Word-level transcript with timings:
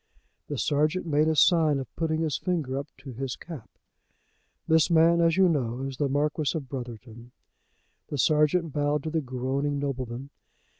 The 0.47 0.57
sergeant 0.57 1.05
made 1.05 1.27
a 1.27 1.35
sign 1.35 1.77
of 1.77 1.95
putting 1.95 2.21
his 2.21 2.35
finger 2.35 2.75
up 2.79 2.87
to 3.01 3.13
his 3.13 3.35
cap. 3.35 3.69
"This, 4.67 4.89
man, 4.89 5.21
as 5.21 5.37
you 5.37 5.47
know, 5.47 5.81
is 5.81 5.97
the 5.97 6.09
Marquis 6.09 6.57
of 6.57 6.67
Brotherton." 6.67 7.29
The 8.07 8.17
sergeant 8.17 8.73
bowed 8.73 9.03
to 9.03 9.11
the 9.11 9.21
groaning 9.21 9.77
nobleman. 9.77 10.31